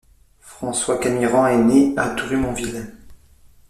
[0.39, 2.91] François Camirand est né à Drummondville.